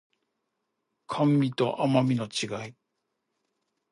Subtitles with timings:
[1.05, 2.73] 甘味と甘味の違い